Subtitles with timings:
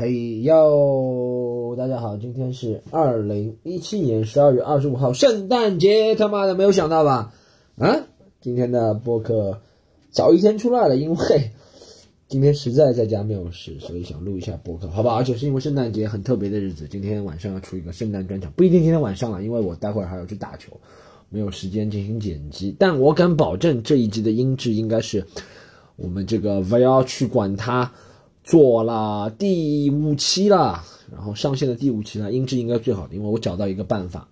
[0.00, 7.34] 嘿哟，大家好，今天是二零一七年十二月二十五号，圣诞节，他妈的没有想到吧？
[7.76, 8.06] 啊，
[8.40, 9.60] 今天的播客
[10.10, 11.50] 早一天出来了，因为
[12.28, 15.14] 今天实在在家没有事，所以想录一下播客，好吧？
[15.14, 20.72] 而且是因为圣诞节很特别的日子，今天晚上要出一个圣诞专场，不一定今天晚上了，因为我待会儿还要去打球，
[21.28, 25.26] 没有时间进行剪辑，但我敢保证这一集的音质应该是
[25.96, 27.92] 我们这个不要去管它。
[28.50, 34.26] 做了第五期了，然后上线的第五期了，音质应该最好的，因为我找到一个办法，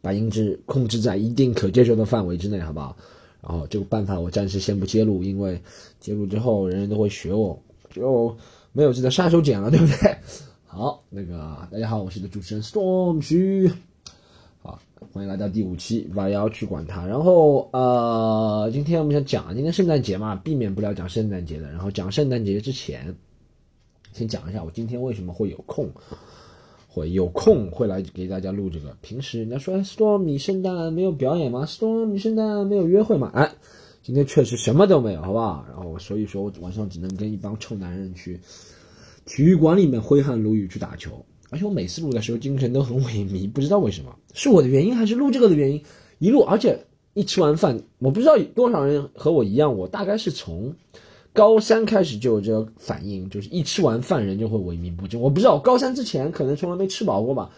[0.00, 2.96] 把音质控制在一定可接受的范围之内，好不好？
[3.42, 5.60] 然后这个办法我暂时先不揭露，因为
[6.00, 8.34] 揭露之后人人都会学我，就
[8.72, 10.16] 没有这个杀手锏了，对不对？
[10.64, 13.70] 好，那个大家好，我是你的主持人 Storm 徐。
[15.12, 17.06] 欢迎来到第五期，不要去管它。
[17.06, 21.68] 然后呃，今天我们想讲，今天圣诞节嘛，避免不了讲圣诞节的。
[21.70, 23.14] 然后讲圣诞节之前，
[24.12, 25.88] 先讲一下我今天为什么会有空，
[26.88, 28.96] 会有空会来给大家录这个。
[29.00, 33.30] 平时人家说 Storm 你圣诞没有表演吗？Storm 你圣诞没有约会吗？
[33.34, 33.48] 哎，
[34.02, 35.64] 今天确实什么都没有，好不好？
[35.68, 38.40] 然后所以说我晚上只能跟一帮臭男人去
[39.26, 41.24] 体育馆里面挥汗如雨去打球。
[41.50, 45.82] 而且我每次录的时候精神都很萎靡，不知道为什么，是我的原因还是录这个的原因？
[46.18, 46.78] 一录，而且
[47.14, 50.74] 一吃完饭，我不知道多少人和我一样，我大概是从
[51.32, 55.20] 高三开始就有这个反应，就是一吃完饭人就会萎靡不振。
[55.20, 57.50] 我不知道高三之前可能从来没吃饱过吧，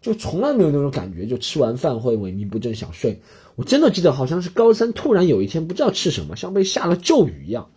[0.00, 3.20] 就从来没有那种感觉，就吃完饭会萎靡不振想睡。
[3.54, 7.70] 我真的记得好像是高三突然有一天不知道吃什么，像被下了咒语一样，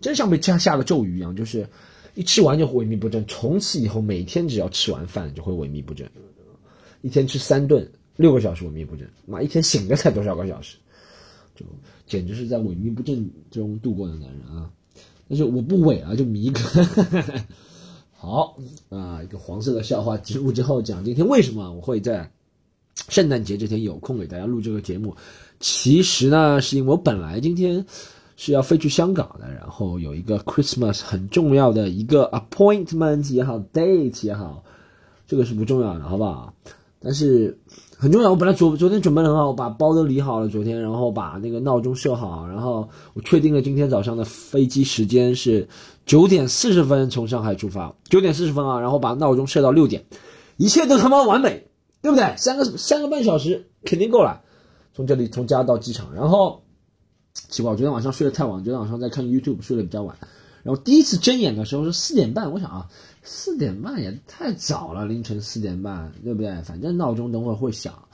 [0.00, 1.68] 真像被下下了咒语一样，就是。
[2.14, 6.08] 一吃完就萎靡不振，从此以后每天只要吃完饭就会萎靡不振，
[7.02, 7.84] 一天吃三顿，
[8.14, 10.76] 六个小时萎靡不振，妈一天醒着才多少个小时，
[11.56, 11.66] 就
[12.06, 14.70] 简直是在萎靡不振中度过的男人啊！
[15.28, 16.60] 但是我不萎啊，就迷哥。
[18.14, 18.56] 好
[18.90, 22.30] 啊，一个黄色的笑话植入之后讲，今天为什么我会在
[23.08, 25.16] 圣诞节这天有空给大家录这个节目？
[25.58, 27.84] 其实呢，是因为我本来今天。
[28.36, 34.64] 是要飞去香港的，然后有一个 Christmas 很重要的一个 appointment 也好，date 也好，
[35.26, 36.52] 这个是不重要的，好不好？
[37.00, 37.58] 但是
[37.96, 38.30] 很重要。
[38.30, 45.68] 我本来昨昨天准备很好，我把包都理好了，昨天，然后把那个闹钟设好，然后我确定了今天早上的飞机时间是
[46.04, 50.06] 九点四十分从上海出发，九点四十分啊，然后把闹钟设到六点，
[50.56, 51.68] 一切都他妈完美，
[52.02, 52.34] 对不对？
[52.36, 54.40] 三个三个半小时肯定够了，
[54.92, 56.63] 从这里从家到机场，然后。
[57.34, 60.16] 奇怪，我昨天晚上睡得太晚，昨天晚上在看 YouTube 睡得比较晚，
[60.62, 62.88] 然后第一次睁眼的时候是四点半，我想啊，
[63.22, 66.62] 四点半也太早了，凌晨四点半，对不对？
[66.62, 68.08] 反正闹钟等会儿会响，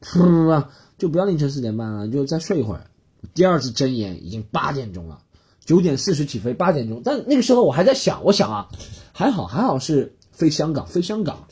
[0.00, 0.66] 噗，
[0.98, 2.86] 就不要凌晨四点半了，就再睡一会儿。
[3.34, 5.20] 第二次睁眼已经八点钟了，
[5.64, 8.68] 九点四十起飞，八点钟，但那个时候我还在想，我想啊，
[9.12, 11.48] 还好还好是飞香港，飞香港，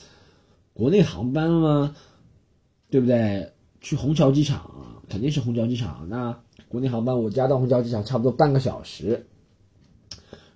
[0.72, 1.96] 国内航班嘛，
[2.90, 3.52] 对不对？
[3.80, 6.38] 去虹桥机场，肯定是虹桥机场，那。
[6.72, 9.27] 国内航班，我家到虹桥机场差不多半个小时，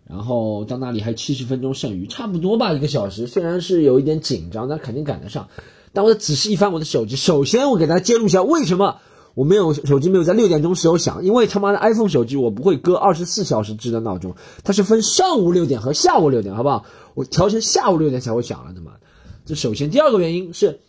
[0.09, 3.27] 然后到那里还七十分钟剩余，差不多吧，一个小时。
[3.27, 5.49] 虽然是有一点紧张，但肯定赶得上。
[5.93, 8.97] 但我仔细一翻我的手机，首先我给大家揭露一下，为什么
[9.34, 11.22] 我没有手机没有在六点钟时候响？
[11.22, 16.87] 因为他妈的 iPhone 手机我不会搁二十四小时制的闹钟，它是分上午六点和下午六点，好不好？
[17.12, 19.00] 我调成下午六点才会响了，他妈的。
[19.44, 20.81] 这首先，第二个原因是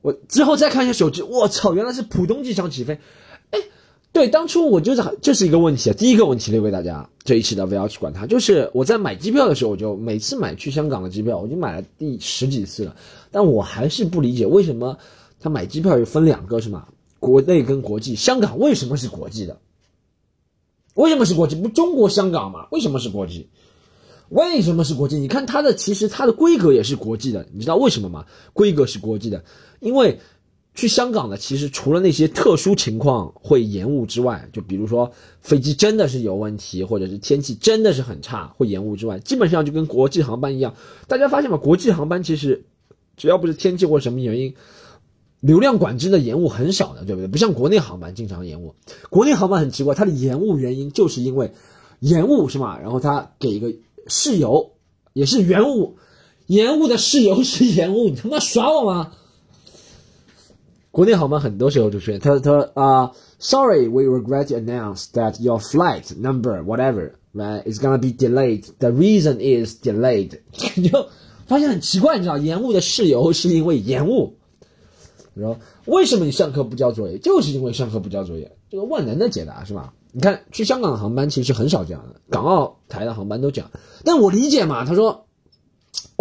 [0.00, 2.98] 我之后再看一下手机，我操，原来是浦东机场起飞，
[4.12, 5.94] 对，当初我就是这是一个问题啊。
[5.94, 8.26] 第一个问题留给大家，这一期的不要去管它。
[8.26, 12.94] 就是我在买机票的时候，我就每次买去香港的机票，我已经买了第十几次了，
[13.30, 14.98] 但我还是不理解为什么
[15.40, 16.88] 他买机票又分两个是吗？
[17.20, 19.58] 国内跟国际，香港为什么是国际的？
[20.92, 21.56] 为什么是国际？
[21.56, 22.68] 不中国香港吗？
[22.70, 23.48] 为什么是国际？
[24.28, 25.16] 为什么是国际？
[25.16, 28.26] 你看它的其实它的规格也是国际的，你知道为什么吗？
[28.52, 29.42] 规格是国际的，
[29.80, 30.20] 因为。
[30.74, 40.74] 去香港的其实除了那些特殊情况会延误之外，就比如说飞机真的是有问题，或者是天气真的是很差会延误之外，基本上就跟国际航班一样。
[41.08, 41.58] 大家发现吗？
[41.58, 42.64] 国际航班其实
[43.18, 44.54] 只要不是天气或者什么原因，
[45.40, 47.28] 流量管制的延误很少的，对不对？
[47.28, 48.74] 不像国内航班经常延误。
[49.10, 51.52] 国内航班很奇怪，它的延误原因就是因为
[52.00, 52.78] 延误是吗？
[52.78, 53.74] 然后他给一个
[54.06, 54.72] 事由
[55.12, 55.98] 也是延误，
[56.46, 59.12] 延误的事由是延误，你他妈耍我吗？
[60.92, 68.66] 国内航班很多时候就出现，他他啊，Sorry，we regret to announce that your flight number whatever right is gonna be delayed.
[68.78, 70.38] The reason is delayed.
[70.88, 71.08] 就
[71.46, 74.36] 发现很奇怪，你知道延误的事由是因为延误。
[75.34, 77.16] 你说为什么你上课不交作业？
[77.18, 79.94] 就是因为上课不交作业，这个万能的解答是吧？
[80.12, 83.70] 你看去香港的航班其实很少这样的，港澳台的航班都这样。
[84.04, 85.24] 但我理解嘛，他说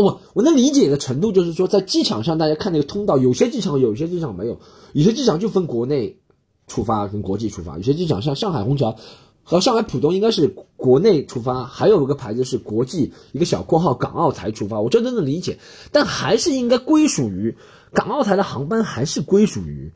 [0.06, 4.59] 哦，我能理解的程度就是说，在机场上大家看那个通道，有些机场有些机场没有，
[4.94, 6.19] 有些机场就分国内
[6.68, 8.95] 出发跟国际出发，有些机场像上海虹桥
[9.44, 15.59] 和上海浦东应该是国内出发，还有一个牌子是国际一个小括号港澳台出发，我这都能理解，
[15.92, 17.57] 但还是应该归属于
[17.92, 19.92] 港澳台的航班，还是归属于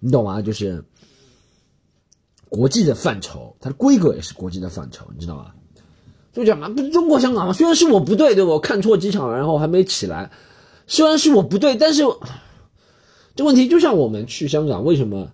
[0.00, 0.42] 你懂吗？
[0.42, 0.84] 就是
[2.48, 5.52] 国际的范畴，它的规格也是国际的范畴，你知道吗？
[6.34, 7.52] 就讲嘛，不是中国香港吗？
[7.52, 8.44] 虽然是我不对，对？
[8.44, 10.30] 我看错机场了，然后还没起来。
[10.86, 12.02] 虽然是我不对，但是
[13.36, 15.30] 这问题就像我们去香港，为什么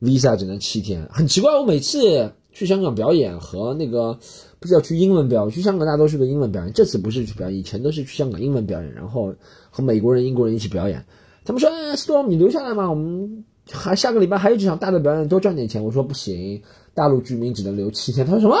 [0.00, 1.08] visa 只能七天？
[1.10, 4.18] 很奇怪，我每次去香港表演和那个
[4.60, 9.34] 不是要去英文表演，去香港大多数的英文表演，这次不是去表演，以前都是去香港英文表演，然后
[9.70, 11.04] 和美国人、英国人一起表演。
[11.44, 16.62] 他们说：“哎，Storm，你留下来嘛，我们还下个礼拜还有几场大的表演，多赚点钱。”我说：“不行，
[16.94, 18.56] 大陆居民只能留七天。”他说什么？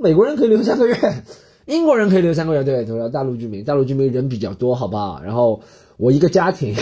[0.00, 0.96] 美国人可以留三个月，
[1.66, 5.20] 英国人可以留三个月，对，他说大陆居民，大陆居民人比较多，好不好？
[5.22, 5.62] 然后
[5.98, 6.74] 我一个家庭，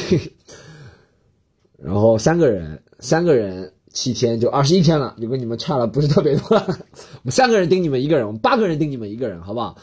[1.77, 6.57] 然后三个人，三个人七天就二十一天了，就跟你们差了不是特别多。
[6.57, 9.77] 我们三个人盯你们一个人，我们八个人盯你们一个人，好不好？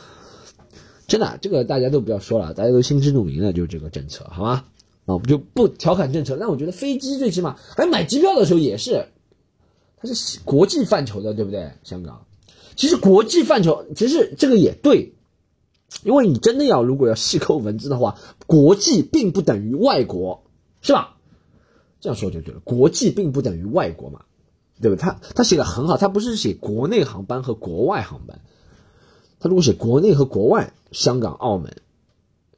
[1.07, 4.63] 真的，这个大家都不要说了，大家都心知肚明的，就这个政策，好吗？
[5.05, 6.35] 啊，我们就不调侃政策。
[6.39, 9.05] 但我觉得飞机最起码，还买机票的时候也是，
[9.97, 11.71] 它是国际范畴的，对不对？
[11.83, 12.24] 香港。
[12.75, 15.13] 其实国际范畴，其实这个也对，
[16.03, 20.43] 因为你真的要如果要细抠文字的话，国际并不等于外国，
[20.81, 21.17] 是吧？
[22.01, 24.25] 这样说就对了，国际并不等于外国嘛，
[24.81, 24.97] 对吧？
[24.99, 28.41] 他他写的很好，他不是写国内航班和国外航班，
[29.39, 31.77] 他如果写国内和国外，香港、澳门，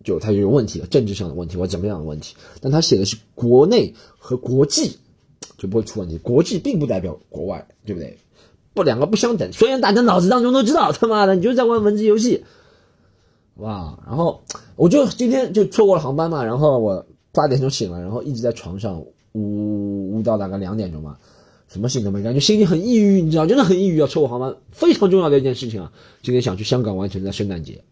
[0.03, 2.35] 就他就有问题了，政治上的问题或怎么样的问题。
[2.59, 4.97] 但他写的是国内和国际，
[5.57, 6.17] 就不会出问题。
[6.17, 8.17] 国际并不代表国外，对不对？
[8.77, 9.51] 不，两个不相等。
[9.51, 12.45] 虽然大家脑子当中都知道，他妈的，你就在玩文字游戏，
[13.55, 13.97] 哇！
[14.05, 14.43] 然后
[14.75, 17.03] 我就今天就错过了航班嘛，然后我
[17.33, 19.01] 八点钟醒了，然后一直在床上
[19.33, 21.17] 呜呜到大概两点钟嘛，
[21.67, 25.91] 什么事情都没干，就心情很抑郁，你知道，真的很抑郁，啊错过航班，非常重要的一件事情啊！
[26.21, 27.83] 今天想去香港完成在圣诞节，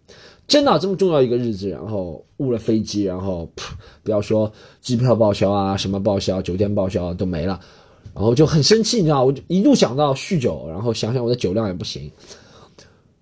[0.48, 3.72] 真的这么重要一个日子，然后误了飞机，然后噗
[4.04, 4.52] 不要说
[4.82, 7.60] 机票报销啊，什么报销，酒店报销都没了。
[8.15, 12.09] 然后就很生气，你知道，我就一度想到酗酒，然后想想我的酒量也不行，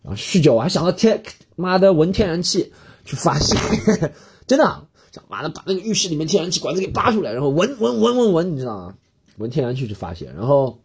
[0.03, 1.23] 然后，酗酒，我还想到天
[1.55, 2.71] 妈的闻天然气
[3.03, 3.57] 去发泄，
[4.45, 8.93] 真的，想妈的把那个浴室里面天然气管子给扒出来，然后闻闻闻闻闻，你知道吗？
[9.37, 10.79] 闻天然气去发泄，然后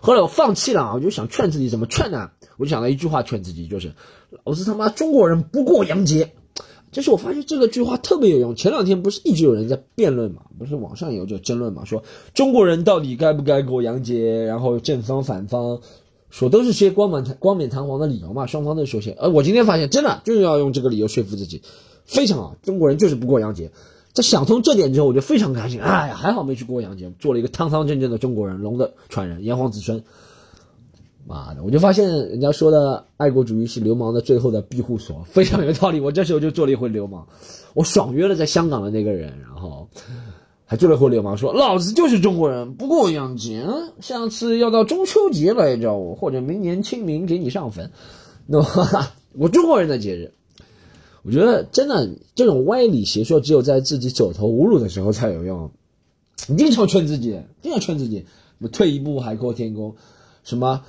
[0.00, 2.30] 后来我放弃了，我就想劝自己怎么劝呢？
[2.58, 3.92] 我就想到一句话劝自己，就是
[4.44, 6.32] 老子他妈中国人不过洋节。
[6.94, 8.54] 就是我发现这个句话特别有用。
[8.54, 15.80] 前两天不是一直有人在辩论嘛，不是网上有这争论嘛，说中国人到底该不该过洋节，然后正方反方
[16.30, 19.16] 说都是些光满光冕堂皇的理由嘛，双方都说些。
[19.18, 21.62] 而我今天发现，真的就是要用这个理由说服自己，
[22.04, 23.72] 非常好，中国人就是不过洋节。
[24.12, 25.80] 在想通这点之后，我就非常开心。
[25.80, 30.04] 哎呀，还好没去过洋节，做了一个堂堂正正的中国人，龙的传人，炎黄子孙。
[31.26, 31.62] 妈的！
[31.62, 36.00] 我就发现人家说的爱国主义是流氓的最后的庇护所，非常有道理。
[36.00, 37.26] 我这时候就做了一回流氓，
[37.74, 39.88] 我爽约了在香港的那个人，然后
[40.64, 43.66] 还做了一回流氓，说老子就是中国人，不过洋节，
[44.00, 47.90] 下次要到中秋节来找我，或者明年清明给你上坟。
[48.46, 48.58] 那
[49.32, 50.34] 我中国人的节日，
[51.22, 55.70] 我觉得真的这种歪理邪说，只有在自己走投无路的时候才有用。
[56.48, 58.26] 你经常劝自己，经常劝自己，什
[58.58, 59.94] 么退一步海阔天空，
[60.42, 60.82] 什么。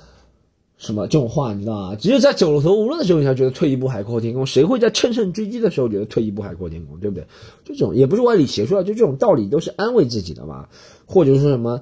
[0.78, 1.96] 什么这种话你知道吗？
[1.96, 4.46] 只有在走投无路的时候，你才觉得退一步海阔天空。
[4.46, 6.98] 谁会在乘胜追击的时候觉得退一步海阔天空？
[7.00, 7.26] 对不对？
[7.64, 10.68] 这种也不是歪理邪说啊，就这种道理都是安慰自己的嘛。
[11.06, 11.80] 或者说什么，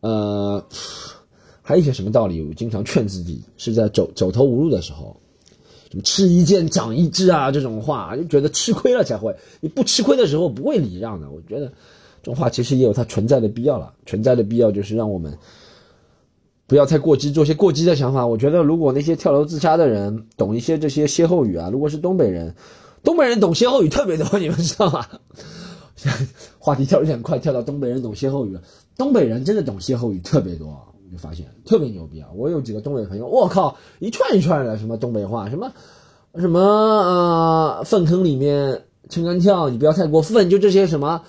[0.00, 0.62] 呃，
[1.62, 2.42] 还有一些什么道理？
[2.42, 5.16] 我经常劝自己是在走走投无路的时候，
[5.90, 9.34] 什么吃一堑长一智啊，这种话就觉得吃亏了才会。
[9.60, 11.30] 你不吃亏的时候不会礼让的。
[11.30, 13.94] 我觉得这种话其实也有它存在的必要了。
[14.04, 15.38] 存在的必要就是让我们。
[16.68, 18.26] 不要太过激，做些过激的想法。
[18.26, 22.54] 我觉得，如果那些跳楼自杀的人懂一些这些歇后语啊，如果是东北人，
[23.02, 25.06] 东北人懂歇后语特别多，你们知道吗？
[26.60, 28.60] 话题跳有点快，跳到东北人懂歇后语了，
[28.98, 32.28] 东北人真的懂歇后语特别多，我就发现特别牛逼啊！
[32.36, 35.72] 我有几个东北朋友，我靠，一串一串的什么东北话，什么
[36.36, 41.22] 什么呃粪坑里面撑杆跳，你不要太过分，就这些什么。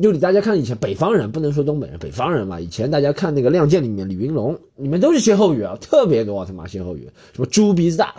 [0.00, 8.14] 就你大家看以前北方人不能说东北人，北方人嘛，以前大家看那个《亮剑》里面李云龙，你们都是歇后语啊，特别多他妈歇后语，什么猪鼻子大，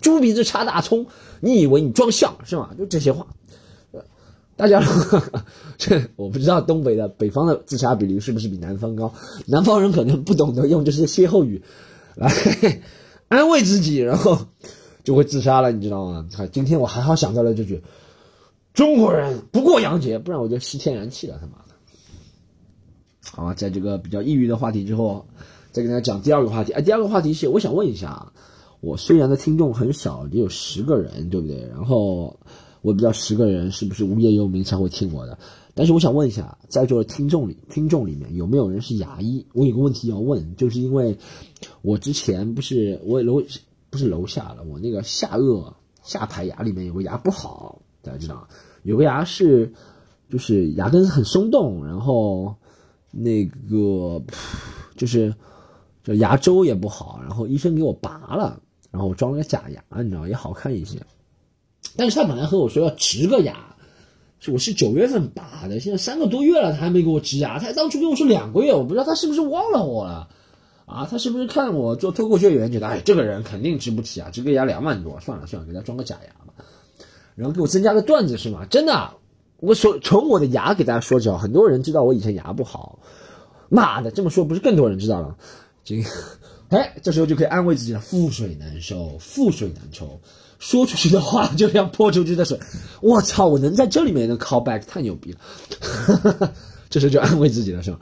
[0.00, 1.06] 猪鼻子插大葱，
[1.40, 2.70] 你以为你装像是吗？
[2.78, 3.26] 就这些话，
[4.56, 4.82] 大家
[5.76, 9.12] 这我不知道东北的北方的自杀比例是不是比南方高，
[9.46, 11.62] 南方人可能不懂得用这些歇后语
[12.14, 12.32] 来
[13.28, 14.38] 安慰自己，然后。
[15.04, 16.28] 就会自杀了，你知道吗？
[16.52, 17.82] 今天我还好想到了这句：
[18.74, 21.74] 中国人不过洋节，不然我就吸天然气了，他妈的。
[23.32, 25.26] 好吧，在这个比较抑郁的话题之后，
[25.70, 26.72] 再给大家讲第二个话题。
[26.72, 28.32] 哎，第二个话题是我想问一下，
[28.80, 31.66] 我虽然的听众很少，只有十个人，对不对？
[31.68, 32.38] 然后
[32.80, 35.38] 我不知道十个人是不是无业游民才会听我的，
[35.74, 39.44] 但是我想问一下，在座的听众里，听众里面有没有人是牙医？
[39.52, 41.18] 我有个问题要问，就是因为
[41.82, 43.42] 我之前不是我楼
[43.90, 48.48] 不是楼下了，我那个下颚下排牙里面有个牙不好，大家知道，
[48.82, 49.72] 有个牙是
[50.30, 52.54] 就是牙根很松动，然后。
[53.10, 54.22] 那个
[54.94, 55.34] 就是
[56.04, 58.60] 就牙周也不好，然后医生给我拔了，
[58.90, 60.98] 然后我装了个假牙，你知道也好看一些。
[61.96, 63.74] 但是他本来和我说要植个牙，
[64.40, 67.58] 是我是九月份拔的，现在三个多月了，他还没给我植牙。
[67.58, 70.28] 他当初跟我说两个月，我不知道他是不是忘了我了
[70.84, 71.08] 啊？
[71.10, 76.52] 他是不是看我做脱口秀演员，觉得哎这个人肯定植不起啊，植个牙两万多，算了算了，给他装个假牙吧。
[77.38, 78.66] 然后给我增加个段子是吗？
[78.68, 79.10] 真的。
[79.60, 83.00] 我说从我的牙给大家说起啊，很多人知道我以前牙不好，
[83.68, 85.36] 妈的，这么说不是更多人知道了？
[85.82, 86.08] 这个，
[86.68, 90.20] 哎，这时候就可以安慰自己了，覆水难收，覆水难收，
[90.60, 92.60] 说出去的话就像泼出去的水。
[93.00, 96.52] 我操，我能在这里面能 call back，太牛逼了！
[96.88, 97.98] 这时候就安慰自己了，是吧？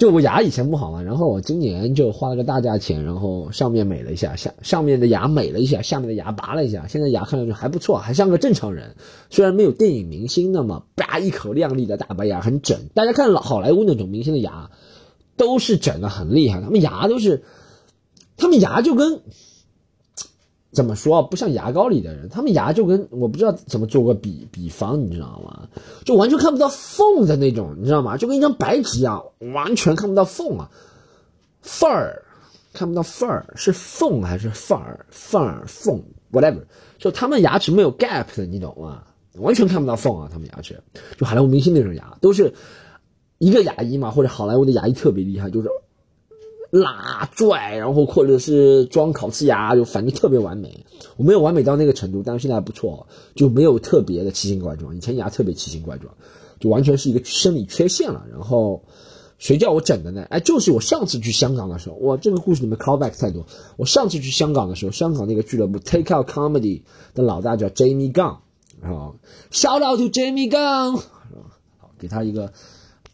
[0.00, 8.96] 就我牙以前不好嘛，然后我今年就花了个大价钱，然后上面美了一下，下上面的牙美了一下，下面的牙拔了一下，现在牙看上去还不错，还像个正常人。
[9.28, 12.88] 虽然没有电影明星那么叭一口亮丽的大白牙，很整。
[12.94, 14.70] 大家看老好莱坞那种明星的牙，
[15.36, 17.42] 都是整的很厉害，他们牙都是，
[18.38, 19.20] 他们牙就跟。
[20.72, 25.68] 怎么说不像牙膏里的人，他们牙就跟我不知道怎么做个比比方，你知道吗？
[26.04, 28.16] 就完全看不到缝的那种，你知道吗？
[28.16, 30.70] 就跟一张白纸一样，完全看不到缝啊，
[31.60, 32.22] 缝儿
[32.72, 35.06] 看不到缝儿，是缝还是缝儿？
[35.10, 36.00] 缝儿缝
[36.30, 36.62] whatever，
[36.98, 39.02] 就他们牙齿没有 gap 的，你懂吗？
[39.34, 40.80] 完全看不到缝啊，他们牙齿
[41.18, 42.54] 就好莱坞明星那种牙，都是
[43.38, 45.68] 一个牙医嘛，或者好莱坞的牙医特别厉害，就是。
[46.70, 50.86] 拉拽，然后或者是装烤瓷牙，就反正特别完美。
[51.16, 54.96] 我没有完美到那个程度，但是现在还不错，就没有特别的奇形怪状。
[54.96, 56.14] 以前牙特别奇形怪状，
[56.60, 58.24] 就完全是一个生理缺陷了。
[58.30, 58.84] 然后
[59.38, 60.24] 谁叫我整的呢？
[60.30, 63.46] 哎，就是我上次去香港的时候，哇，这个故事里面 callback 太多。
[63.76, 66.82] 我上次去香港的时候，香港那个俱乐部 Take Out Comedy
[67.14, 68.36] 的老大叫 Jamie Gung，
[68.80, 69.16] 然后
[69.50, 71.02] Shout out to Jamie Gung，
[71.78, 72.52] 好，给他一个。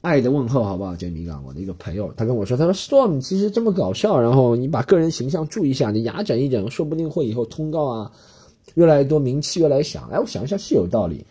[0.06, 0.94] 爱的问候，好不好？
[0.94, 8.12] 杰米刚，我的一个朋友，他跟我说，他说 Storm 其实这么搞笑，然后你把个人形象注意一下，你牙整一整，说不定会以后通告啊，
[8.74, 10.08] 越来越多，名气越来越响。
[10.12, 11.26] 哎，我想一下是有道理，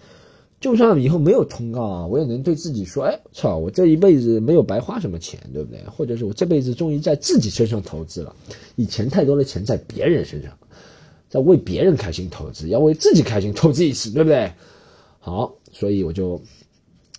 [0.60, 5.82] 就算以后没有通告啊，我也能对自己说，哎，操，我这一辈子没有白花什么钱，对不对？
[5.88, 8.36] 或者是我这辈子终于在自己身上投资了，
[8.76, 10.52] 以前太多的钱在别人身上，
[11.30, 14.52] 在为别人开心投资，要为自己开心投资一次，对不对？
[15.22, 16.42] 好，所以我就。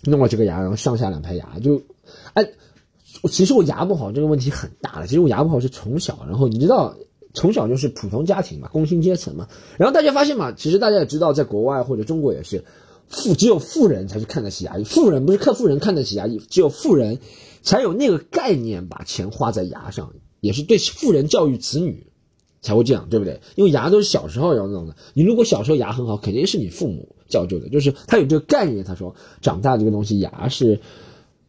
[0.03, 1.83] 弄了这个牙，然后上下两排牙就，
[2.35, 2.49] 哎，
[3.31, 5.07] 其实我牙不好这个问题很大了。
[5.07, 6.97] 其实我牙不好是从小，然后你知道，
[7.35, 9.49] 从小就是普通家庭嘛，工薪阶层嘛。
[9.79, 12.65] 然后大家发现嘛，其实大家也知道，在国外或者中国也是，
[13.09, 17.19] 富只有富人才是看得起牙医，富人不是看富人看得起牙医，只有富人
[17.63, 22.07] 才有那个概念把钱花在牙上，也是对富人教育子女
[22.61, 23.41] 才会这样，对不对？
[23.55, 27.16] 因为牙都是小时候要弄的，你如果小时候牙很好，肯定是你父母。
[27.29, 28.85] 教就的，就是他有这个概念。
[28.85, 30.81] 他说，长大这个东西，牙是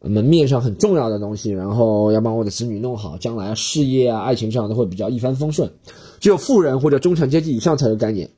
[0.02, 5.72] 门面上很重要的东西，然后要帮我的子女弄好，将来事业啊、爱情上都会比较一帆风顺。
[6.20, 8.30] 只有富人或者中产阶级以上才有概念。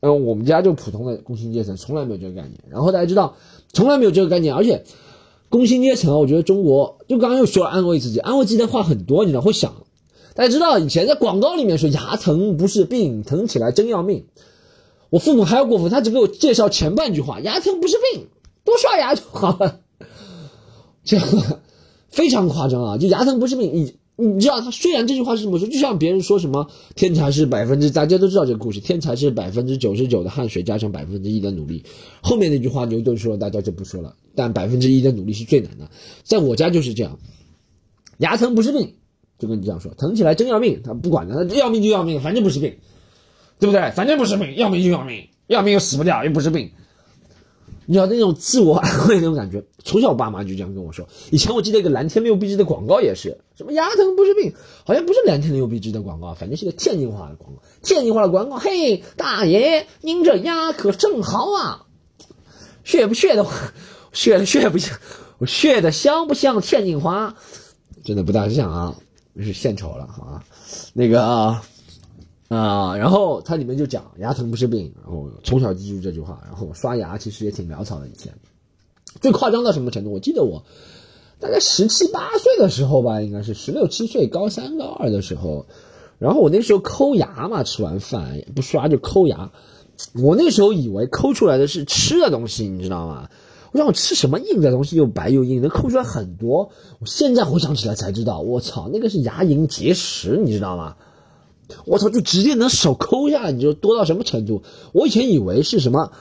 [0.00, 2.60] 嗯，我们家就普通的工薪阶层，从来没有这个概念。
[2.68, 3.36] 然后大家知道，
[3.72, 4.84] 从来没有这个概念，而且
[5.48, 9.72] 工薪阶层，我觉得中国就刚刚又说了安慰自己，安慰自己的话很多，你知道会想。
[10.34, 14.26] 大家知道以前在广告里面说牙疼不是病，疼起来真要命。
[15.14, 18.26] 我父母还要过分，他只给我介绍前半句话：牙疼不是病，
[18.64, 19.78] 多刷牙就好了。
[21.04, 21.24] 这样
[22.08, 22.98] 非常夸张啊！
[22.98, 31.84] 就牙疼不是病，你你知道他虽然这句话是这么说，就像别人说什么天才是百分之，大家都知道这个故事，天才是百分之九十九的汗水加上百分之一的努力。
[32.20, 34.16] 后面那句话牛顿说了，大家就不说了。
[34.34, 35.88] 但百分之一的努力是最难的，
[36.24, 37.20] 在我家就是这样，
[38.18, 38.94] 牙疼不是病，
[39.38, 42.74] 就跟你这样说，疼起来真要命，他不管的，他要命就要命，反正不是病。
[43.58, 43.90] 对不对？
[43.92, 46.70] 反正不是病，要命就要命，要命又死不掉，又不是病。
[47.86, 51.06] 你知道那种自我安慰那种感觉，从小我爸妈就这样跟我说。
[51.30, 54.54] 以前我记得一个蓝天六必治的广告也是，什么牙疼不是病，
[54.86, 57.60] 好像不是蓝天六必治的广告，反正是个天津话的广告。
[57.82, 61.84] 天津话的广告，嘿，大爷，您这牙可正好啊，
[62.84, 63.52] 学不学的话，
[64.14, 64.98] 学的学不像，
[65.36, 67.36] 我学的像不像天津话？
[68.02, 68.96] 真的不大像啊，
[69.38, 70.42] 是献丑了啊，
[70.94, 71.22] 那个。
[71.22, 71.62] 啊，
[72.48, 78.06] 啊然后它里面就讲牙疼不是病，然后从小记住这句话，然后刷牙其实也挺潦草的。
[78.08, 78.32] 以前
[79.20, 80.12] 最夸张到什么程度？
[80.12, 80.64] 我记得我
[81.40, 85.66] 大概十七八岁的时候吧，应该是十六七岁，高三高二的时候，
[86.18, 89.50] 然后我那时候抠牙嘛，吃完饭不刷就抠牙。
[90.20, 93.30] 我那时候以为抠出来的是吃的东西，你知道吗？
[93.72, 96.70] 我想我吃什么硬的东西又白又硬，能抠出来很多。
[97.00, 100.96] 我现在回想起来才知道，我操，那个是牙龈结石，你知道吗？
[101.86, 104.62] 我操，就直接能手抠下来，你就多到什么程度？
[104.92, 106.12] 我以前以为是什么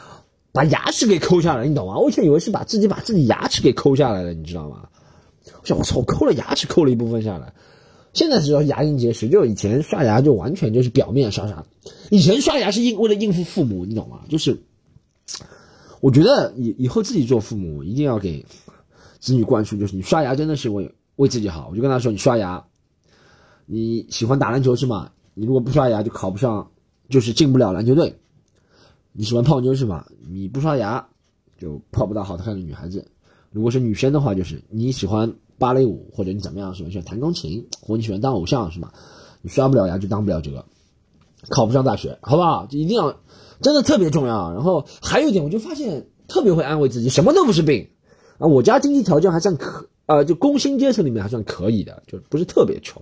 [0.51, 1.97] 把牙齿给抠下来，你懂吗？
[1.97, 4.87] 我以前以为是把自己把自己牙齿给抠下来了，你知道吗？
[5.61, 7.53] 我想我操，我抠了牙齿，抠了一部分下来。
[8.13, 11.65] 现在知道牙龈结石，就以前刷牙就完全就是表面刷刷。
[12.11, 14.19] 以前刷牙是应为了应付父母，你懂吗？
[14.29, 14.61] 就是，
[15.99, 18.45] 我觉得以以后自己做父母一定要给
[19.19, 21.69] 子女灌输，就是你刷牙真的是为为自己好。
[21.71, 22.63] 我就跟他说，你刷牙，
[23.65, 25.09] 你喜欢打篮球是吗？
[25.33, 26.71] 你如果不刷牙就考不上，
[27.09, 28.15] 就是进不了篮球队。
[29.11, 30.05] 你喜欢泡妞是吗？
[30.29, 31.07] 你不刷牙
[31.57, 33.05] 就泡不到好看的女孩子。
[33.51, 35.33] 如果是女生的话，就是你喜欢。
[35.59, 36.73] 芭蕾舞或者你怎么样？
[36.73, 38.91] 喜欢弹钢琴，或者你喜欢当偶像是吗？
[39.41, 40.65] 你刷不了牙就当不了这个，
[41.47, 42.65] 考不上大学，好不好？
[42.65, 43.15] 就一定要，
[43.61, 44.51] 真的特别重要。
[44.51, 47.87] 然后还有一点，我就发现特别会安慰自己，什么都不是病
[48.39, 48.47] 啊。
[48.47, 53.01] 我家经济条件还算可，呃，就工薪阶层里面还算可以的，就不是特别穷，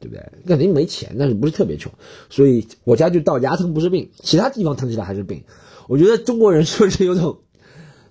[0.00, 0.24] 对不对？
[0.46, 1.92] 肯定没钱，但是不是特别穷，
[2.30, 5.44] 所以我家就到牙疼不是病，其他地方疼起来还是病。
[5.88, 7.38] 我觉得中国人是不是有种？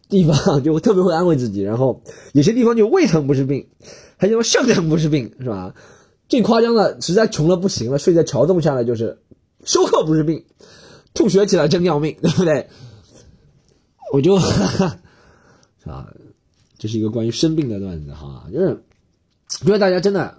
[0.10, 2.02] 地方就特别会安慰自己，然后
[2.32, 3.68] 有些地方就胃疼不是病，
[4.16, 5.76] 还有肾疼不是病，是吧？
[6.30, 9.20] 最夸张的，实在穷了不行了，睡在桥洞下来就是
[9.66, 10.46] 休克不是病，
[11.14, 12.70] 吐血起来真要命，对不对？
[14.14, 14.40] 我就，
[15.84, 16.14] 是吧？
[16.78, 18.82] 这是一个关于生病的段子哈，就是
[19.62, 20.38] 如果大家真的。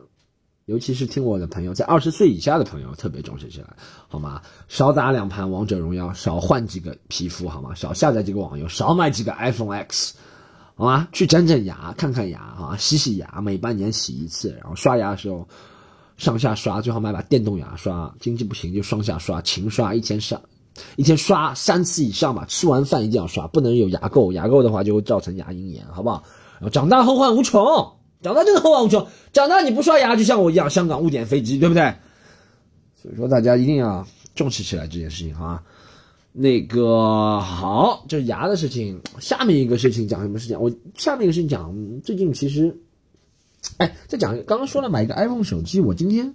[0.68, 3.68] 尤其是听我的朋友，在二十岁以下的朋友特别重视起来，
[4.06, 4.42] 好吗？
[4.68, 7.74] 少打两盘王者荣耀，少换几个皮肤，好吗？
[7.74, 10.14] 少下载几个网游，少买几个 iPhone X，
[10.74, 11.08] 好吗？
[11.10, 15.48] 去整整牙，看看牙，啊，洗洗牙，每半年洗一次，然后刷牙的时候
[16.18, 20.38] 上下刷，最好买把电动牙刷，经济不行就双下刷，勤刷，一天刷
[20.96, 22.44] 一天刷三次以上吧。
[22.46, 26.22] 吃完饭一定要刷，不能有牙垢，牙垢的话就会造成牙龈炎，好不好？
[26.70, 27.97] 长大后患无穷。
[28.22, 29.06] 长大真的后患无穷。
[29.32, 31.94] 长大你不刷牙，就像我一样，香港误点飞机，对不对？
[33.00, 35.62] 所以说大家一定要重视起来这件事情啊。
[36.32, 39.00] 那个好，这是牙的事情。
[39.18, 40.60] 下面一个事情讲什么事情？
[40.60, 42.76] 我下面一个事情讲最近其实，
[43.78, 46.32] 哎，再讲刚刚说了买一个 iPhone 手机，我今天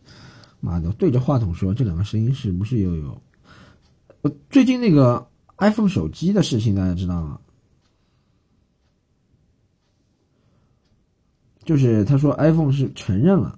[0.60, 3.22] 妈的对着话筒说，这两个声音是不是又有？
[4.22, 5.26] 我最近那个
[5.58, 7.40] iPhone 手机的事情，大家知道吗？
[11.66, 13.58] 就是他说，iPhone 是承认了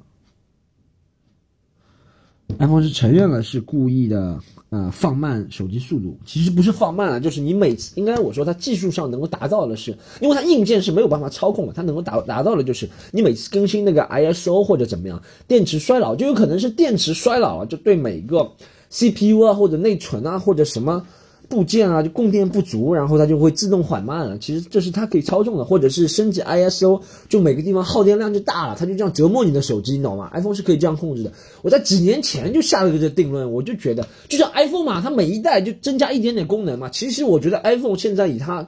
[2.60, 4.40] ，iPhone 是承认了是故意的，
[4.70, 6.18] 呃，放慢手机速度。
[6.26, 18.52] 其实不是放慢了，就是你每次应该我说它技术上能够达到的是，因为它硬件是没有办法操控的，它能够达达到的就是你每次更新那个 ISO 或者怎么样，电池衰老就有可能是电池衰老了，就对每个
[18.90, 21.06] CPU 啊或者内存啊或者什么。
[21.48, 24.38] 部件啊，就供电不足，然后它就会自动缓慢了。
[24.38, 31.32] 其实这是它可以操纵的，或者是升级 ISO，就每个地方耗电量就大了，它就这样折磨你的手机，你懂吗？iPhone 是可以这样控制的。
[31.62, 36.90] 我在几年前就下了个这定论，我就觉得，就像 iPhone 嘛，它每一代就增加一点点功能嘛。
[36.90, 38.68] 其实我觉得 iPhone 现在以它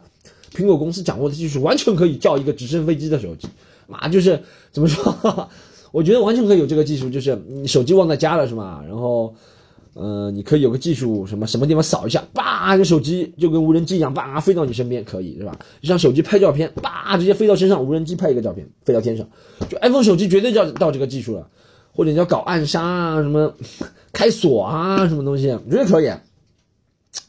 [0.53, 3.47] 苹果公司掌握的技术，完全可以叫一个直升飞机的手机。
[3.87, 4.39] 妈，就是
[4.71, 5.49] 怎么说？
[5.91, 8.83] 我觉得完全可以有这个技术，就是你手机忘在家了是吗？
[8.87, 9.33] 然后。
[9.99, 15.57] 呃，你可以有个技术，什么什么地方扫一下，叭，这手机就跟无人机一样，叭飞到你身边，可以是吧？
[15.81, 19.27] 就像手机拍照片，叭直接飞到身上，无人机拍一个照片飞到天上，
[19.67, 21.49] 就 iPhone 手机绝对要到这个技术了，
[21.91, 23.51] 或者你要搞暗杀啊，什么
[24.13, 26.07] 开锁啊，什么东西，绝对可以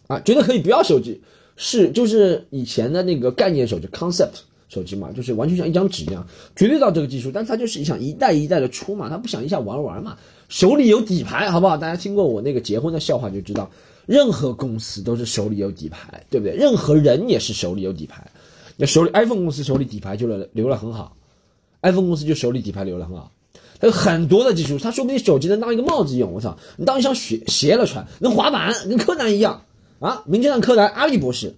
[0.07, 1.23] 啊，绝对可以不要手机，
[1.57, 10.19] 是就是以前的那个概念手机 concept 手机嘛，就是完全像一张纸一样，绝对到这个技术，但它就是想一代一代的出嘛，它不想一下玩玩嘛。
[10.49, 11.77] 手里有底牌，好不好？
[11.77, 13.71] 大家听过我那个结婚的笑话就知道，
[14.07, 16.57] 任何公司都是手里有底牌，对不对？
[16.57, 18.27] 任何人也是手里有底牌。
[18.77, 21.17] 那手里 iPhone 公司手里底牌就留了很好
[21.83, 23.31] ，iPhone 公司就手里底牌留了很好。
[23.79, 26.33] 它有很多的技术，它说不定手机能当一个帽子用。
[26.33, 29.63] 我操，你当一双鞋鞋了穿，能滑板，跟柯南一样
[29.99, 30.23] 啊！
[30.27, 31.55] 名侦探柯南，阿笠博士，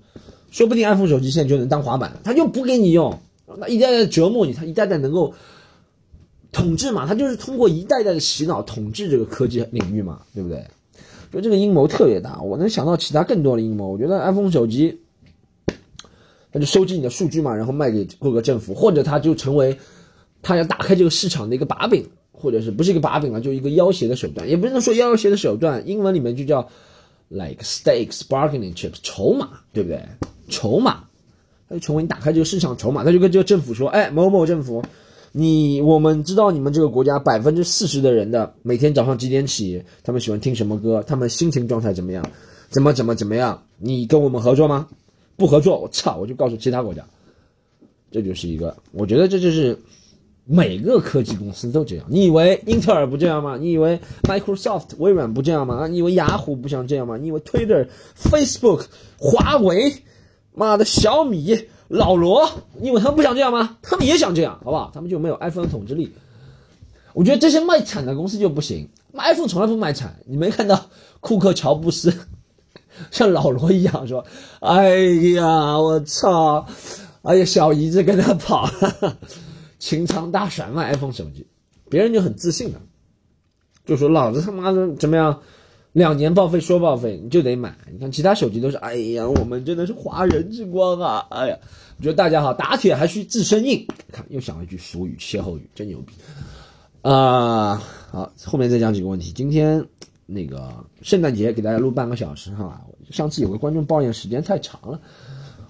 [0.51, 3.21] 说不定 iPhone 手机现在就能当滑板，他就不给你用，
[3.59, 5.33] 那一代代折磨你，他一代代能够。
[6.53, 10.65] 统治嘛，他就是通过一代代的洗脑统治这个科技领域嘛，对不对？
[11.33, 13.89] 就这个阴谋特别大，我能想到其他更多的阴谋。
[13.89, 15.01] 我觉得 iPhone 手机，
[16.53, 19.79] 他就收集你的数据嘛，然后卖给各个政府，或者他就成为
[20.43, 26.69] 他要打开这个市场的一个把柄，或者是不是一个把柄了，就一个要挟的手段，也不能说要挟的手段，英文里面就叫
[27.29, 30.03] like stakes bargaining chips 筹码，对不对？
[30.49, 31.05] 筹码，
[31.69, 34.83] 他就成为你打开这个市场筹码，他就跟这个政府说，哎，某某政府，
[35.33, 42.25] 你我们知道你们这个国家百分之四十的人的每天早上几点起，他们喜欢听什么歌，他们心情状态怎么样，
[42.69, 44.89] 怎么怎么怎么样，你跟我们合作吗？
[45.37, 47.03] 不合作，我操，我就告诉其他国家，
[48.11, 49.79] 这就是一个，我觉得这就是
[50.45, 52.05] 每个科技公司都这样。
[52.09, 53.57] 你以为英特尔不这样吗？
[53.57, 55.87] 你以为 Microsoft 微软不这样吗？
[55.87, 57.17] 你以为雅虎不想这样吗？
[57.17, 59.95] 你以为 Twitter、Facebook、华为，
[60.53, 61.57] 妈的小米、
[61.91, 62.49] 老罗，
[62.81, 63.79] 你以为他们不想这样吗？
[63.83, 64.91] 他们也想这样，好不好？
[64.95, 66.13] 他们就没有 iPhone 的统治力。
[67.13, 70.87] 我觉得这些卖惨的公司就不行，iPhone 从来不卖惨，你没看到
[71.19, 72.15] 库克乔布斯？
[73.11, 74.25] 像老罗一样说
[74.61, 74.95] ：“哎
[75.35, 76.65] 呀，我操！
[77.23, 78.69] 哎呀，小姨子跟他跑，
[79.81, 81.47] 清仓大甩卖 iPhone 手机，
[81.89, 82.81] 别人就很自信的，
[83.85, 85.41] 就说老子他妈的怎么样，
[85.93, 87.75] 两年报废说报废你就得买。
[87.93, 91.27] 你看其他手机都是，哎呀，我们真的是华人之光啊！
[91.31, 91.59] 哎呀，
[91.99, 93.87] 我觉得大家好，打铁还需自身硬。
[94.13, 96.13] 看又想了一句俗语，歇后语，真牛逼
[97.03, 97.77] 啊！
[98.11, 99.33] 好，后面再讲几个问题。
[99.33, 99.85] 今天。”
[100.33, 100.73] 那个
[101.03, 105.01] 圣诞节给大家录半个小时哈，上次有个观众抱怨时间太长了，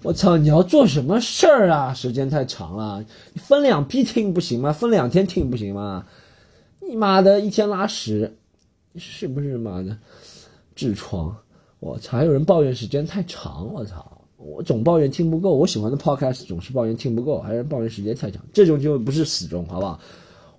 [0.03, 1.95] 我操，你要做什么事儿啊？
[1.95, 3.03] 时间太长了，
[3.33, 4.71] 你分两批听不行吗？
[4.71, 6.05] 分两天听不行吗？
[6.87, 8.37] 你妈的一天拉屎，
[8.97, 9.97] 是不是妈的
[10.77, 11.37] 痔疮？
[11.79, 19.99] 我操，还有人抱怨时间太长，我操，我总抱怨听不够，我喜欢的 podcast 总是抱怨听不够，还有人抱怨时间太长，这种就不是死忠，好不好？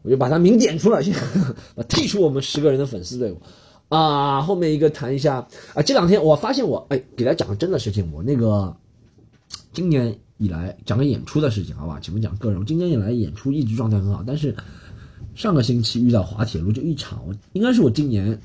[0.03, 1.13] 我就把他名点出来，先
[1.87, 3.39] 剔除我们十个人的粉丝队伍。
[3.89, 8.75] 啊，后面一个谈一下啊，这两天我发现我哎，给大家讲个真的事情，我那个
[9.73, 11.99] 今年以来讲个演出的事情，好吧？
[11.99, 14.55] 前面讲个人，今年以来演出一直状态很好，但是
[15.35, 18.37] 上个星期遇到滑铁卢就一场，我应该是我今年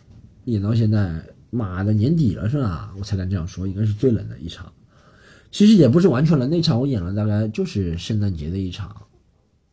[0.45, 1.21] 演到现在，
[1.51, 2.93] 妈的年底了是吧？
[2.99, 4.73] 我才敢这样说，应该是最冷的一场。
[5.51, 8.95] 其实也不是完全冷，那场我演了大概就是圣诞节的一场。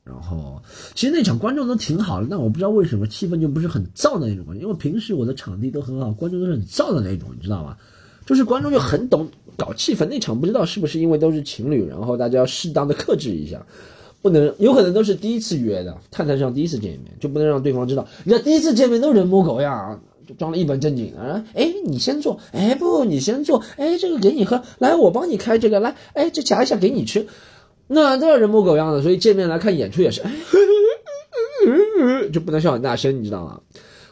[0.04, 0.62] 然后，
[0.96, 4.58] 其实那场观众都挺好的，但我不知道为什么气氛就不是很燥的那种。
[4.58, 7.78] 因为平时我的场地都很好，观众都是很燥的那种，你知道吗？
[8.26, 10.06] 就是观众就很懂搞气氛。
[10.06, 13.66] 那场不知道是不是因为都是情侣，然后大家要适当的克制一下，
[14.24, 18.08] 不能有可能都是第一次约的，探探上第一次见面，就不能让对方知道。
[18.24, 21.46] 你看第一次见面都人模狗样，就装的一本正经啊！
[21.54, 27.28] 哎，你先坐，哎不，你先坐，哎这个给你喝，来我帮你开这个，来，哎这夹一下给你吃。
[27.88, 30.24] 那都要人模狗样的，所以见面来看演出也是，
[32.32, 33.60] 就不能笑很大声，你知道吗？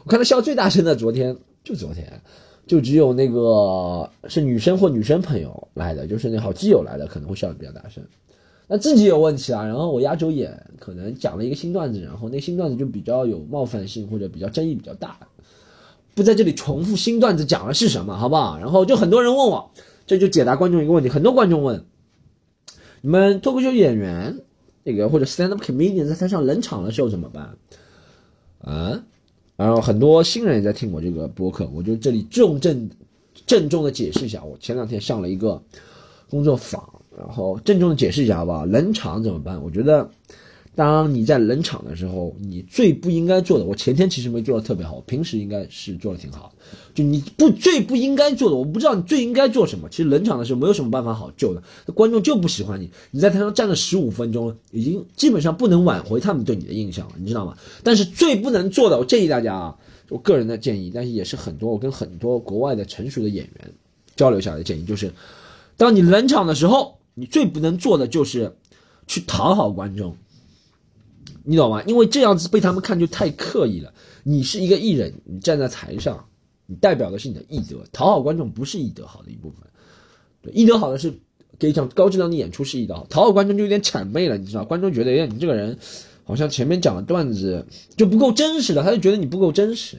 [0.03, 2.21] 我看他笑最大声的，昨天就昨天，
[2.67, 8.03] 就只有那个是女生或女生朋友来的，就是那好基友来的，可能会笑的比较大声。
[8.73, 15.19] 那自己有问题啊，然后我压轴演，可能讲了一个新段子，然后那新段子就比较有冒犯性或者比较争议比较大，
[16.15, 18.57] 不在这里重复新段子讲的是什么，好不好？
[18.57, 19.69] 然后就很多人问我，
[20.07, 21.83] 这就解答观众一个问题，很多观众问。
[23.01, 24.39] 你们脱口秀演员，
[24.85, 27.57] 那个或者 stand up comedian 在台上冷场的时候怎么办？
[28.61, 29.03] 啊，
[29.57, 32.89] 然后很多新人也在听我这个播客，我就这里重郑
[33.45, 35.61] 郑重的解释一下，我前两天上了一个
[36.29, 36.81] 工作坊，
[37.17, 38.65] 然后郑重的解释一下好不好？
[38.65, 39.61] 冷场怎么办？
[39.63, 40.09] 我觉得。
[40.73, 46.53] 当你在冷场的时候，你最不应该做的，我前天其实没做的特别好，平时应该是做的挺好。
[46.95, 49.89] 就你不最不应该做的，我不知道你最应该做什么。
[49.89, 52.89] 其实冷场的时候没有什么办法好救的，观众就不喜欢你。
[53.11, 57.53] 你在台上站了十五分钟，已经基本上不能挽回他们对你的印象了，你知道吗？
[57.83, 59.75] 但是最不能做的，我建议大家啊，
[60.07, 63.73] 我个人的建议，但是也是很多我跟很多国外的成熟的演员
[64.15, 65.11] 交流下来的建议，就是
[65.75, 68.55] 当你冷场的时候，你最不能做的就是
[69.07, 70.15] 去讨好观众。
[71.43, 71.81] 你懂吗？
[71.83, 73.91] 因为这样子被他们看就太刻意了。
[74.23, 76.23] 你是一个艺人，你站在台上，
[76.67, 79.59] 你代表的是你的艺德，讨好观众不是艺德好的一部分。
[80.43, 81.11] 对，艺德好的是
[81.57, 84.63] 给一场高质量的演出是艺德好，讨好观众就有点谄媚了，你知道？
[84.63, 85.75] 观众觉得，哎，你这个人
[86.23, 87.65] 好像前面讲的段子
[87.97, 89.97] 就不够真实了，他就觉得你不够真实，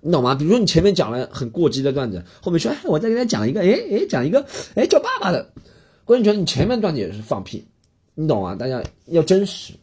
[0.00, 0.34] 你懂吗？
[0.34, 5.52] 比如说你前面讲了很过激的段子，后面说，哎，我再给他讲一个，哎哎，讲一个，哎，叫爸爸的，
[6.08, 7.62] 观众觉得你前面段子也是放屁，
[8.14, 8.54] 你懂吗？
[8.54, 9.74] 大家要真实。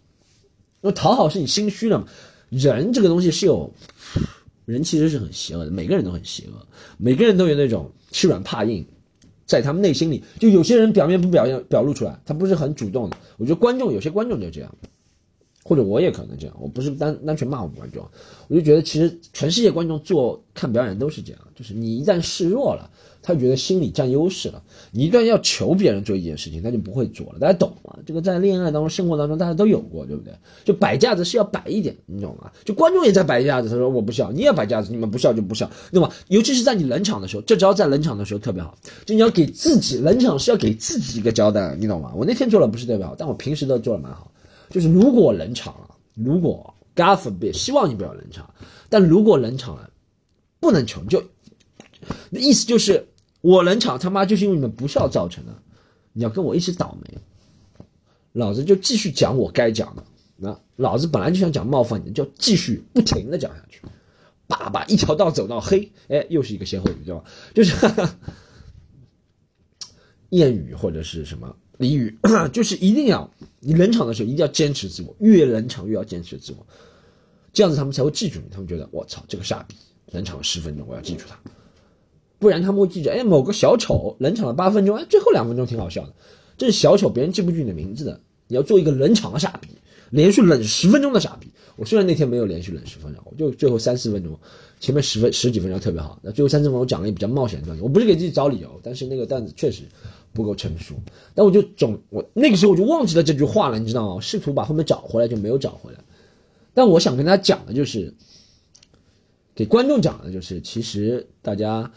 [0.82, 2.08] 因为讨好是你心虚了嘛？
[2.50, 3.72] 人这个东西是有，
[4.66, 8.84] 人其实是很邪恶的，每个人都很邪恶，每个人都有那种欺软怕硬，
[9.46, 13.18] 在他们内心里，就有些人表面不表现表露出来，他不是很主动的。
[13.38, 14.76] 我觉得观众有些观众就这样，
[15.64, 18.04] 或者我也可能这样，我不是单单纯骂我们观众，
[18.48, 22.90] 我就觉得其实全世界观众做看表演都是这样，就是你一旦示弱了，
[23.22, 24.64] 他觉得心理占优势了。
[24.96, 27.38] 你一旦要求别人做一件事情，他就不会做了。
[27.38, 27.98] 大家懂吗？
[28.06, 30.34] 这个在恋爱当中、生活当中，大家都有过，对不对？
[30.64, 32.50] 就摆架子是要摆一点，你懂吗？
[32.64, 36.10] 就观众也在摆架子，他说我不笑，你也摆架子，你们不笑就不笑，对吧？
[36.30, 42.14] 尤其是在你冷场的时候，这招在冷场的时候特别好，就你要给自己冷场是要给自己一个交代，你懂吗？
[42.16, 44.32] 我那天做的不是特别好，但我平时都做的蛮好。
[44.70, 48.50] 就是如果冷场了，如果 God forbid，希望你不要冷场，
[48.88, 49.90] 但如果冷场了，
[50.62, 51.22] 不能求就
[52.30, 52.40] 那。
[52.40, 53.06] 意思就是，
[53.46, 55.56] 我冷场他妈就是因为你们不孝造成的，
[56.14, 57.20] 你要跟我一起倒霉，
[58.32, 60.04] 老子就继续讲我该讲的。
[60.36, 63.84] 那老子本来就想讲冒犯你，就继续不停的讲下去，
[64.48, 67.24] 叭叭一条道走到黑，哎，又是一个歇后语，对吧？
[67.54, 67.76] 就是
[70.32, 71.56] 谚语或者是什么。
[71.78, 72.18] 俚语，
[72.52, 73.30] 就是一定要
[73.60, 76.66] 你冷场的时候一定要坚持自我，越冷场越要坚持自我，
[77.54, 79.76] 这样子他们才会记住你，他们觉得我操这个傻逼
[80.14, 81.40] 冷场十分钟，我要记住他。
[82.46, 86.14] 不然他们会记着，哎，某个小丑冷场了八分钟，哎，最后两分钟挺好笑的。
[86.60, 88.22] 这是小丑，别人记不住你的名字的。
[88.48, 89.70] 你要做一个冷场的傻逼，
[90.12, 91.48] 连续冷十分钟的傻逼。
[91.76, 94.40] 我虽然那天没有连续冷十分钟，我就最后三四分钟，
[94.80, 96.20] 前面十分十几分钟特别好。
[96.22, 99.82] 那最后三四分钟我讲了一比较冒险的段子，我不是给自己找理由，但是那个段子确实
[100.34, 100.94] 不够成熟。
[101.34, 104.22] 但我就总我那个时候我就忘记了这句话了，你知道吗？
[104.22, 105.98] 试图把后面找回来就没有找回来。
[106.76, 108.14] 但我想跟大家讲的就是，
[109.56, 111.92] 给观众讲的就是，其实大家。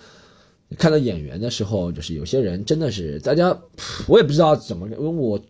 [0.77, 3.59] 看到演员的时候，就是有些人真的是大家，
[4.07, 5.41] 我也不知道怎么，因为我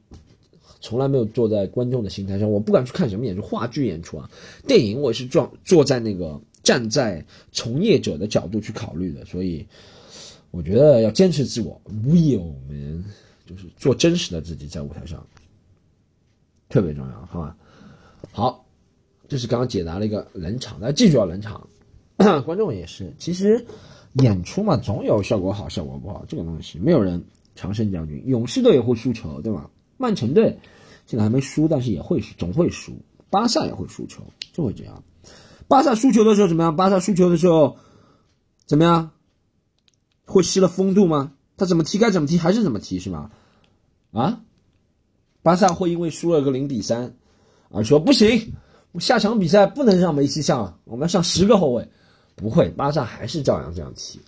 [0.81, 4.31] 从来没有坐在观众的心态上，我不管去看什么演出，话剧演出啊，
[4.65, 9.67] 电影我是坐坐在那个站在从业者的角度去考虑的，所以
[10.53, 13.05] 我觉得要坚持自我，we 我们
[13.45, 15.27] 就是做真实的自己在舞台上
[16.69, 17.57] 特别重要，好吧？
[18.31, 18.65] 好，
[19.27, 21.69] 这是刚刚解答了一个冷场，大家记住要冷场，
[22.45, 23.67] 观众也是，其实。
[24.23, 28.23] 演出嘛，总有效果好，效果不好，这个东西没有人常胜将军。
[28.27, 29.71] 勇士队也会输球，对吧？
[29.97, 30.59] 曼城队
[31.07, 32.93] 现在还没输，但是也会输总会输。
[33.31, 35.03] 巴萨也会输球，就会这样。
[35.67, 36.75] 巴萨输球的时候怎么样？
[36.77, 37.77] 巴萨输球的时候
[38.67, 39.11] 怎么样？
[40.25, 41.33] 会失了风度吗？
[41.57, 43.31] 他怎么踢该怎么踢还是怎么踢是吗？
[44.13, 44.41] 啊？
[45.43, 47.15] 巴萨会因为输了个零比三
[47.71, 48.53] 而说不行，
[48.99, 51.89] 下场比赛不能让梅西上，我们要上十个后卫。
[52.39, 54.21] 不会，巴萨还是照样这样踢。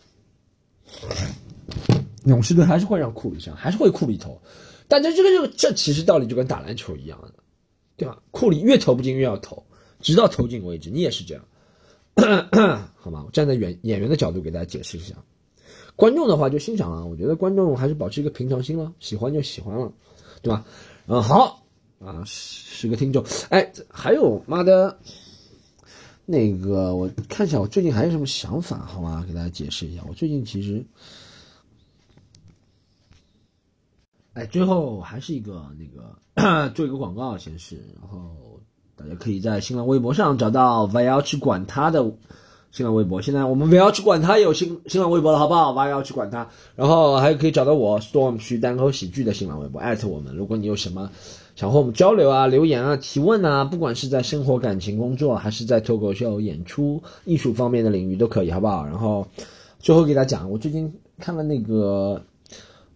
[2.24, 4.38] 勇士队还是会让库里上，还是会库里投。
[4.88, 7.32] 但这这个这这其实道理就跟打篮球一样的，
[7.96, 8.20] 对吧？
[8.32, 9.64] 库里越投不进越要投，
[10.00, 10.90] 直到投进为止。
[10.90, 11.44] 你也是这样，
[12.96, 13.22] 好吗？
[13.24, 15.14] 我站在演演员的角度给大家解释一下。
[15.94, 19.92] 观众的话就欣赏了，我觉得观众还是保持一个平常心了，喜欢就喜欢了，
[20.42, 20.64] 对吧？
[21.06, 21.62] 嗯，好
[22.00, 24.98] 啊，十个听众，哎，还有妈的。
[26.30, 28.78] 那个，我看一下，我最近还有什么想法？
[28.86, 29.24] 好吗？
[29.26, 30.02] 给大家解释一下。
[30.08, 30.84] 我最近其实，
[34.34, 38.60] 哎，最后还是一个那个 做一个广告先是，然后
[38.94, 42.12] 大家可以在新浪微博上找到 v 要去管他的
[42.72, 43.22] 新浪微博。
[43.22, 50.35] 现在我们不要去管他有新新浪微博了，好不好不要去管他，然后还可以找到我 Storm 去单口喜剧的新浪微博，艾特我们。
[50.37, 51.11] 如果你有什么。
[51.56, 58.87] 想和我们交流啊，留言啊，提问啊，不管是在生活、感情、工作，还是在脱口秀、演出、艺术方面的领域都可以，好不好？
[58.87, 59.26] 然后
[59.78, 62.22] 最后给大家讲，我最近看了那个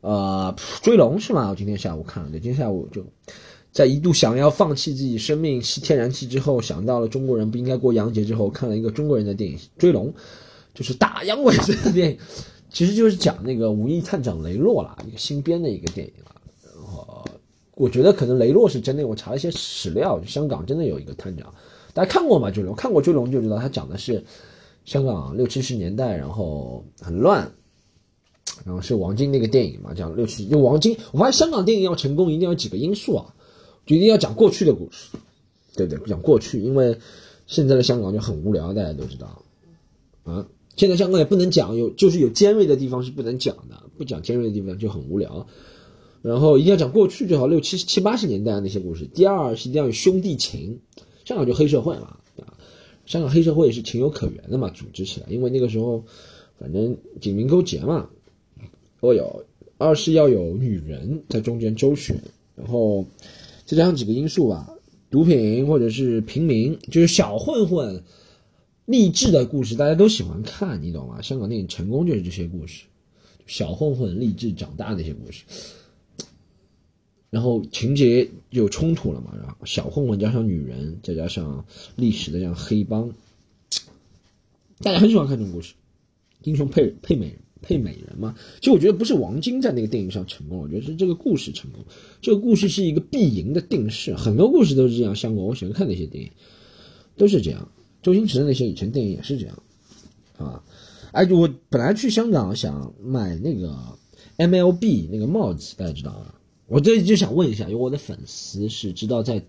[0.00, 1.50] 呃《追龙》是吗？
[1.50, 3.04] 我今天下午看了，对，今天下午就
[3.74, 10.06] 在一度想要放弃自己生命、吸天然气之后，想到了中国人不应该过洋节之后，看了一个中国人的电影《追龙》，
[10.72, 12.18] 就是打洋鬼子的电影，
[12.70, 16.30] 其实就是讲那个武义探长雷洛啦，一个新编的一个电影啦。
[16.62, 17.22] 然后。
[17.76, 21.52] 我觉得可能雷洛是真的，我查了一些史料，香港真的有一个探长，
[21.92, 22.48] 大家看过吗？
[22.48, 24.24] 追龙看过追龙就知道，他讲的是
[24.84, 27.50] 香港六七十年代，然后很乱，
[28.64, 33.33] 然后是王晶那个电影嘛，讲六七，因为王晶，我发现香港电影要成功一定要几个因素啊，
[33.86, 35.16] 就一定要讲过去的故事，
[35.76, 36.08] 对不对？
[36.08, 36.96] 讲过去，因为
[37.46, 39.42] 现在的香港就很无聊，大家都知道，
[40.24, 45.46] 啊，现在香港也不能讲有，就是有尖锐的地方是不能讲的，不讲尖锐的地方就很无聊。
[46.22, 49.06] 然后一定要讲过去最好，六七七八十年代那些故事。
[49.12, 50.80] 第二是一定要有兄弟情，
[51.24, 52.56] 香港就黑社会嘛，啊，
[53.04, 56.02] 香港黑社会也是情有可原的嘛，组织起来，因为那个时候
[56.58, 58.08] 反正警民勾结嘛。
[59.00, 59.44] 都有，
[59.76, 62.18] 二是要有女人在中间周旋，
[62.56, 63.04] 然后
[63.64, 64.70] 再加上几个因素吧，
[65.10, 68.02] 毒品或者是平民，就是小混混
[68.84, 71.22] 励志的故事，大家都喜欢看，你懂吗？
[71.22, 72.84] 香港电影成功就是这些故事，
[73.46, 75.44] 小混混励志长大的一些故事。
[77.30, 79.32] 然后情节有冲突了嘛？
[79.36, 81.64] 然后小混混加上女人，再加上
[81.96, 83.12] 历史的这样黑帮，
[84.78, 85.74] 大家很喜欢看这种故事，
[86.42, 88.34] 英雄配配美人，配美人嘛。
[88.60, 91.82] 其实我觉得不是王晶在那个电影上成功，我觉得是这个故事成功。
[92.20, 95.16] 这个故事是一个必赢的定式，很多故事都是这样。
[95.16, 96.30] 香港我喜欢看那些电影，
[97.16, 97.68] 都是这样。
[98.02, 99.62] 周星驰的那些以前电影也是这样，
[100.36, 100.62] 啊，
[101.12, 103.74] 哎，我本来去香港想买那个
[104.36, 106.34] MLB 那个帽子，大家知道吗？
[106.66, 109.42] 我这就想问一下，有我的粉丝是知道在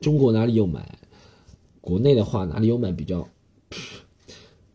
[0.00, 0.98] 中国哪里有买，
[1.82, 3.28] 国内的话哪里有买比较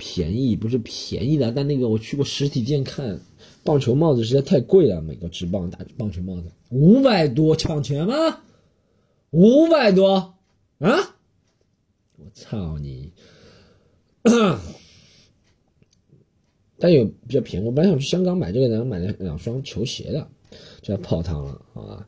[0.07, 0.55] 便宜？
[0.55, 3.19] 不是便宜的，但那个我去过实体店看，
[3.63, 8.13] 棒球帽子实在太贵了，美国直棒打棒球帽子五百多，抢钱吗？
[9.31, 10.35] 五百多
[10.77, 11.15] 啊！
[12.17, 13.11] 我操你！
[16.77, 20.27] 但有比较便宜，我本来想去香港买这个，然后买了两双球鞋的，
[20.83, 22.07] 就要泡汤了，好吧？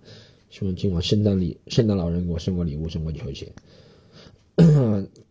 [0.52, 3.52] 希望今晚圣诞礼，圣诞老人给我送过礼物，送过球鞋。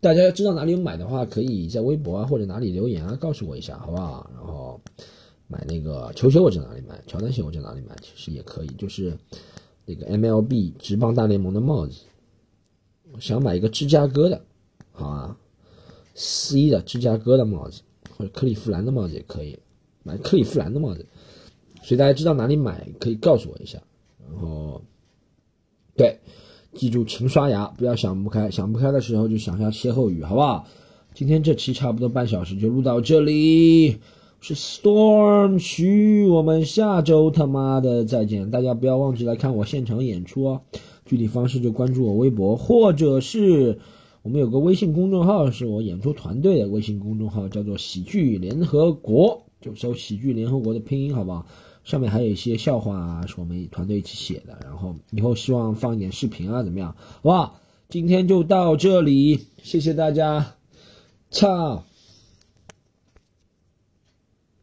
[0.07, 4.31] 大家要知道哪里有买的话，可以在微博啊或者哪里留言啊，告诉我一下，好不好？
[4.37, 4.81] 然后
[5.49, 7.03] 买那个球鞋我在哪里买？
[7.09, 7.97] 乔丹鞋我在哪里买？
[8.01, 9.19] 其实也可以，就是
[9.85, 12.03] 那个 MLB 直棒大联盟的帽子，
[13.19, 14.41] 想买一个芝加哥的。
[14.93, 15.37] 好啊
[16.15, 17.83] ，C 的芝加哥的帽子
[18.17, 19.59] 或者克利夫兰的帽子也可以，
[20.05, 21.05] 买克利夫兰的帽子。
[21.83, 23.83] 所以大家知道哪里买，可以告诉我一下。
[24.31, 24.81] 然后，
[25.97, 26.21] 对，
[26.77, 30.67] 记住勤刷牙，不要想不开，想不开的时候就想下歇后语，好不好？
[31.15, 33.97] 今天这期差不多半小时就录到这里，
[34.41, 38.51] 是 Storm 徐，我们下周他妈的再见。
[38.51, 40.61] 大家不要忘记来看我现场演出哦，
[41.05, 43.79] 具体方式就关注我微博或者是。
[44.23, 51.47] 我们有个微信公众号，是我演出团队的微信公众号，叫做“喜剧联合国”，就搜“喜剧联合国”的拼音，好不好？
[51.87, 54.59] 上面还有一些笑话啊，是我们团队一起写的。
[54.65, 56.89] 然后以后希望放一点视频啊，怎么样？
[56.99, 57.61] 好不好？
[57.89, 60.57] 今天就到这里，谢谢大家，
[61.31, 61.85] 操。